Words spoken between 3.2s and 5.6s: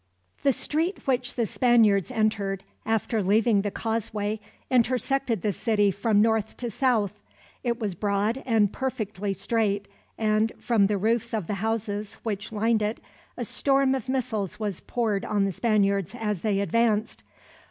leaving the causeway, intersected the